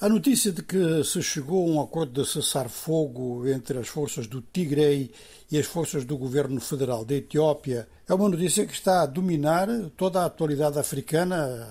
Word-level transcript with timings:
A 0.00 0.08
notícia 0.08 0.50
de 0.50 0.62
que 0.62 1.04
se 1.04 1.22
chegou 1.22 1.68
a 1.68 1.70
um 1.70 1.78
acordo 1.78 2.22
de 2.22 2.26
cessar-fogo 2.26 3.46
entre 3.46 3.76
as 3.78 3.86
forças 3.86 4.26
do 4.26 4.40
Tigray 4.40 5.10
e 5.52 5.58
as 5.58 5.66
forças 5.66 6.06
do 6.06 6.16
governo 6.16 6.58
federal 6.58 7.04
da 7.04 7.16
Etiópia 7.16 7.86
é 8.08 8.14
uma 8.14 8.30
notícia 8.30 8.64
que 8.64 8.72
está 8.72 9.02
a 9.02 9.06
dominar 9.06 9.68
toda 9.98 10.22
a 10.22 10.24
atualidade 10.24 10.78
africana 10.78 11.68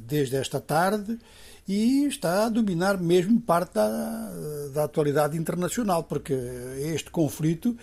desde 0.00 0.34
esta 0.34 0.58
tarde 0.58 1.16
e 1.68 2.06
está 2.06 2.46
a 2.46 2.48
dominar 2.48 2.98
mesmo 2.98 3.40
parte 3.40 3.74
da, 3.74 4.32
da 4.74 4.82
atualidade 4.82 5.38
internacional, 5.38 6.02
porque 6.02 6.34
este 6.76 7.08
conflito 7.12 7.76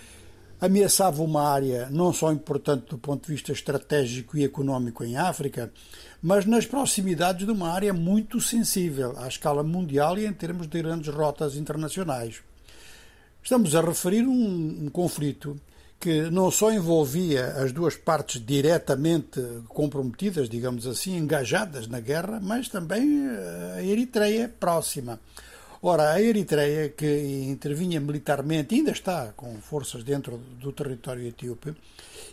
ameaçava 0.60 1.21
uma 1.21 1.44
área 1.44 1.88
não 1.92 2.12
só 2.12 2.32
importante 2.32 2.88
do 2.90 2.98
ponto 2.98 3.26
de 3.26 3.34
vista 3.34 3.52
estratégico 3.52 4.38
e 4.38 4.44
económico 4.44 5.04
em 5.04 5.18
África, 5.18 5.72
mas 6.22 6.46
nas 6.46 6.66
proximidades 6.66 7.46
de 7.46 7.52
uma 7.52 7.70
área 7.70 7.94
muito 7.94 8.41
sensível 8.41 9.14
à 9.18 9.28
escala 9.28 9.64
mundial 9.64 10.18
e 10.18 10.26
em 10.26 10.34
termos 10.34 10.68
de 10.68 10.82
grandes 10.82 11.14
rotas 11.14 11.55
internacionais. 11.55 12.41
Estamos 13.44 13.76
a 13.76 13.81
referir 13.81 14.28
um, 14.28 14.86
um 14.86 14.90
conflito 14.90 15.59
que 16.00 16.30
não 16.30 16.52
só 16.52 16.72
envolvia 16.72 17.48
as 17.53 17.72
duas 17.72 17.95
partes 17.95 18.44
diretamente 18.44 19.42
comprometidas, 19.67 20.48
digamos 20.48 20.86
assim, 20.86 21.17
engajadas 21.17 21.88
na 21.88 22.00
guerra, 22.00 22.39
mas 22.42 22.70
também 22.70 23.28
eh, 23.28 23.76
a 23.78 23.84
Eritreia 23.84 24.53
próxima. 24.59 25.20
Ora, 25.81 26.12
a 26.12 26.22
Eritreia, 26.22 26.90
que 26.90 27.05
intervinha 27.48 27.99
militarmente, 27.99 28.73
ainda 28.73 28.91
está 28.91 29.31
com 29.36 29.55
forças 29.62 30.03
dentro 30.03 30.38
do 30.59 30.72
território 30.72 31.27
etíope, 31.27 31.76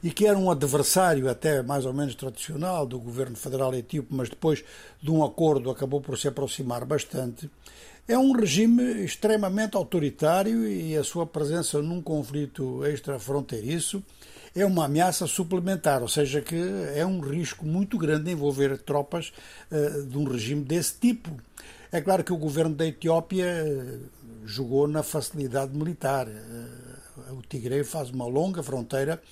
e 0.03 0.11
que 0.11 0.27
era 0.27 0.39
um 0.39 0.51
adversário 0.51 1.29
até 1.29 1.63
mais 1.63 1.85
ou 1.85 1.93
menos 1.93 2.15
tradicional 2.15 2.87
do 2.87 2.99
governo 2.99 3.37
federal 3.37 3.75
etíope, 3.75 4.15
mas 4.15 4.31
depois 4.31 4.65
de 5.03 5.11
um 5.11 5.23
acordo 5.23 5.71
acabou 5.71 6.01
por 6.01 6.19
se 6.19 6.27
aproximar 6.27 6.85
bastante, 6.85 7.51
é 8.07 8.19
um 8.19 8.33
regime 8.33 9.05
extremamente 9.05 9.77
autoritário 9.77 10.69
e 10.69 10.97
a 10.97 11.05
sua 11.05 11.27
presença 11.27 11.81
num 11.81 12.03
conflito 12.03 12.85
extrafronteiriço 12.85 14.03
é 14.55 14.65
uma 14.65 14.85
ameaça 14.85 15.27
suplementar, 15.27 16.01
ou 16.01 16.09
seja, 16.09 16.41
que 16.41 16.55
é 16.95 17.05
um 17.05 17.19
risco 17.21 17.67
muito 17.67 17.99
grande 17.99 18.31
envolver 18.31 18.79
tropas 18.79 19.33
uh, 19.71 20.03
de 20.07 20.17
um 20.17 20.25
regime 20.25 20.63
desse 20.63 20.95
tipo. 20.99 21.31
É 21.95 22.01
claro 22.01 22.25
que 22.25 22.33
o 22.33 22.37
governo 22.37 22.75
da 22.75 22.85
Etiópia 22.85 23.45
eh, 23.45 23.99
jogou 24.45 24.89
na 24.89 25.05
facilidade 25.05 25.73
militar. 25.77 26.27
Eh, 26.27 27.31
o 27.31 27.41
Tigre 27.41 27.85
faz 27.85 28.11
uma 28.11 28.27
longa 28.27 28.65
fronteira 28.65 29.23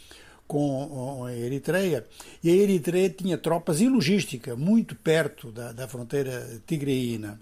com 0.46 1.24
a 1.24 1.34
Eritreia 1.34 2.06
e 2.40 2.50
a 2.50 2.54
Eritreia 2.54 3.10
tinha 3.10 3.36
tropas 3.36 3.80
e 3.80 3.88
logística 3.88 4.54
muito 4.54 4.94
perto 4.94 5.50
da, 5.50 5.72
da 5.72 5.88
fronteira 5.88 6.62
tigreína. 6.64 7.40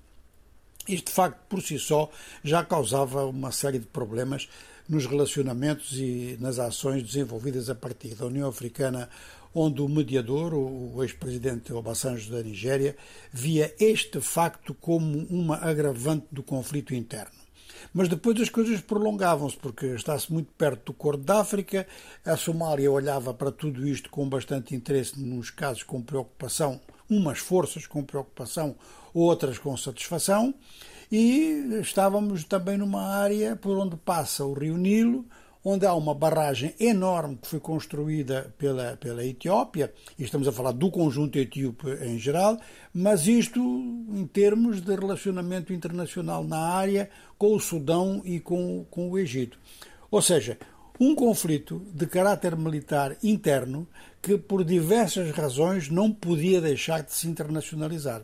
Isto, 0.89 1.09
de 1.09 1.13
facto, 1.13 1.39
por 1.51 1.61
si 1.61 1.79
só, 1.79 2.11
já 2.43 2.65
causava 2.65 3.27
uma 3.27 3.53
série 3.53 3.79
de 3.79 3.87
problemas 3.87 4.49
nos 4.89 5.05
relacionamentos 5.05 5.99
e 5.99 6.39
nas 6.41 6.59
ações 6.59 7.03
desenvolvidas 7.03 7.69
a 7.69 7.75
partir 7.75 8.15
da 8.15 8.25
União 8.25 8.49
Africana 8.49 9.11
onde 9.55 9.83
o 9.83 9.89
mediador, 9.89 10.55
o 10.55 11.03
ex-presidente 11.03 11.73
Obasanjo 11.73 12.31
da 12.31 12.43
Nigéria, 12.43 12.97
via 13.33 13.75
este 13.79 14.21
facto 14.21 14.75
como 14.75 15.27
uma 15.29 15.57
agravante 15.57 16.27
do 16.31 16.43
conflito 16.43 16.95
interno. 16.95 17.41
Mas 17.93 18.09
depois 18.09 18.41
as 18.41 18.49
coisas 18.49 18.81
prolongavam-se, 18.81 19.57
porque 19.57 19.87
está-se 19.87 20.33
muito 20.33 20.53
perto 20.53 20.87
do 20.87 20.93
Corno 20.93 21.25
da 21.25 21.41
África, 21.41 21.87
a 22.25 22.37
Somália 22.37 22.91
olhava 22.91 23.35
para 23.35 23.51
tudo 23.51 23.87
isto 23.87 24.11
com 24.11 24.29
bastante 24.29 24.75
interesse, 24.75 25.21
nos 25.21 25.51
casos 25.51 25.83
com 25.83 26.01
preocupação, 26.01 26.81
umas 27.09 27.39
forças 27.39 27.87
com 27.87 28.05
preocupação, 28.05 28.77
outras 29.13 29.59
com 29.59 29.77
satisfação, 29.77 30.55
e 31.11 31.81
estávamos 31.81 32.45
também 32.45 32.79
numa 32.79 33.03
área 33.03 33.57
por 33.57 33.77
onde 33.77 33.97
passa 33.97 34.45
o 34.45 34.53
rio 34.53 34.77
Nilo, 34.77 35.25
onde 35.65 35.87
há 35.87 35.95
uma 35.95 36.15
barragem 36.15 36.75
enorme 36.81 37.37
que 37.37 37.49
foi 37.49 37.61
construída 37.61 38.55
pela, 38.57 38.97
pela 38.97 39.25
Etiópia, 39.25 39.93
e 40.19 40.25
estamos 40.25 40.49
a 40.49 40.53
falar 40.53 40.73
do 40.73 40.91
conjunto 40.91 41.39
etíope 41.39 41.91
em 42.03 42.19
geral, 42.19 42.59
mas 42.93 43.27
isto 43.27 43.61
em 43.61 44.27
termos 44.27 44.81
de 44.81 44.95
relacionamento 44.95 45.73
internacional 45.73 46.43
na 46.45 46.59
área 46.59 47.11
com 47.37 47.55
o 47.55 47.61
Sudão 47.61 48.23
e 48.25 48.41
com, 48.41 48.85
com 48.91 49.11
o 49.11 49.19
Egito. 49.19 49.59
Ou 50.11 50.23
seja, 50.23 50.59
um 50.99 51.15
conflito 51.15 51.83
de 51.95 52.07
caráter 52.07 52.57
militar 52.57 53.17
interno 53.23 53.87
que, 54.21 54.37
por 54.37 54.65
diversas 54.65 55.31
razões, 55.31 55.89
não 55.89 56.13
podia 56.13 56.61
deixar 56.61 57.03
de 57.03 57.13
se 57.13 57.27
internacionalizar. 57.27 58.23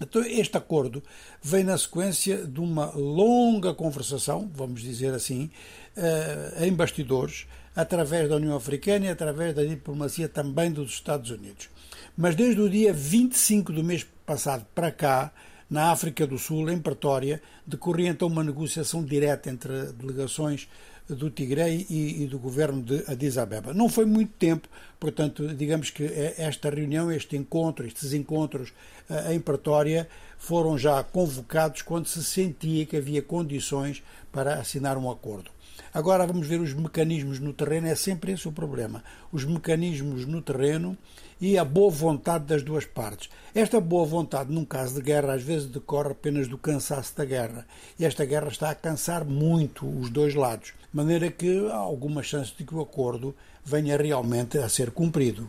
Então, 0.00 0.22
este 0.22 0.56
acordo 0.56 1.02
vem 1.42 1.64
na 1.64 1.76
sequência 1.76 2.44
de 2.46 2.60
uma 2.60 2.92
longa 2.94 3.74
conversação, 3.74 4.50
vamos 4.54 4.80
dizer 4.80 5.12
assim, 5.12 5.50
uh, 5.96 6.64
em 6.64 6.72
bastidores, 6.72 7.46
através 7.74 8.28
da 8.28 8.36
União 8.36 8.56
Africana 8.56 9.06
e 9.06 9.08
através 9.08 9.54
da 9.54 9.64
diplomacia 9.64 10.28
também 10.28 10.70
dos 10.70 10.90
Estados 10.92 11.30
Unidos. 11.30 11.68
Mas 12.16 12.34
desde 12.34 12.60
o 12.60 12.68
dia 12.68 12.92
25 12.92 13.72
do 13.72 13.84
mês 13.84 14.06
passado 14.26 14.66
para 14.74 14.90
cá, 14.90 15.32
na 15.70 15.90
África 15.90 16.26
do 16.26 16.38
Sul, 16.38 16.70
em 16.70 16.78
Pretória, 16.78 17.42
decorria 17.66 18.08
então 18.08 18.28
uma 18.28 18.42
negociação 18.42 19.04
direta 19.04 19.50
entre 19.50 19.92
delegações 19.92 20.68
do 21.08 21.30
Tigray 21.30 21.86
e, 21.88 22.22
e, 22.22 22.26
do 22.26 22.38
governo 22.38 22.82
de 22.82 23.02
Addis 23.06 23.38
Abeba. 23.38 23.72
Não 23.72 23.88
foi 23.88 24.04
muito 24.04 24.32
tempo, 24.38 24.68
portanto, 25.00 25.48
digamos 25.54 25.90
que 25.90 26.04
esta 26.36 26.68
reunião, 26.68 27.10
este 27.10 27.36
encontro, 27.36 27.86
estes 27.86 28.12
encontros 28.12 28.72
uh, 29.08 29.32
em 29.32 29.40
Pretória 29.40 30.08
foram 30.36 30.76
já 30.76 31.02
convocados 31.02 31.82
quando 31.82 32.06
se 32.06 32.22
sentia 32.22 32.84
que 32.84 32.96
havia 32.96 33.22
condições 33.22 34.02
para 34.30 34.54
assinar 34.54 34.98
um 34.98 35.10
acordo. 35.10 35.50
Agora 35.98 36.24
vamos 36.24 36.46
ver 36.46 36.60
os 36.60 36.72
mecanismos 36.72 37.40
no 37.40 37.52
terreno, 37.52 37.88
é 37.88 37.94
sempre 37.96 38.30
esse 38.30 38.46
o 38.46 38.52
problema. 38.52 39.02
Os 39.32 39.44
mecanismos 39.44 40.24
no 40.26 40.40
terreno 40.40 40.96
e 41.40 41.58
a 41.58 41.64
boa 41.64 41.90
vontade 41.90 42.44
das 42.44 42.62
duas 42.62 42.84
partes. 42.84 43.28
Esta 43.52 43.80
boa 43.80 44.06
vontade, 44.06 44.52
num 44.52 44.64
caso 44.64 44.94
de 44.94 45.02
guerra, 45.02 45.34
às 45.34 45.42
vezes 45.42 45.66
decorre 45.66 46.12
apenas 46.12 46.46
do 46.46 46.56
cansaço 46.56 47.16
da 47.16 47.24
guerra. 47.24 47.66
E 47.98 48.04
esta 48.04 48.24
guerra 48.24 48.46
está 48.46 48.70
a 48.70 48.76
cansar 48.76 49.24
muito 49.24 49.88
os 49.88 50.08
dois 50.08 50.36
lados, 50.36 50.68
de 50.68 50.96
maneira 50.96 51.32
que 51.32 51.66
há 51.68 51.74
alguma 51.74 52.22
chance 52.22 52.52
de 52.56 52.62
que 52.62 52.76
o 52.76 52.80
acordo 52.80 53.34
venha 53.64 53.96
realmente 53.96 54.56
a 54.56 54.68
ser 54.68 54.92
cumprido. 54.92 55.46